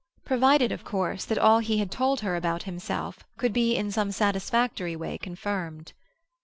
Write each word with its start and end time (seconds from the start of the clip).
Provided, 0.25 0.71
of 0.71 0.83
course, 0.83 1.25
that 1.25 1.37
all 1.37 1.59
he 1.59 1.77
had 1.77 1.91
told 1.91 2.21
her 2.21 2.35
about 2.35 2.63
himself 2.63 3.19
could 3.37 3.53
be 3.53 3.75
in 3.75 3.91
some 3.91 4.11
satisfactory 4.11 4.95
way 4.95 5.15
confirmed. 5.19 5.93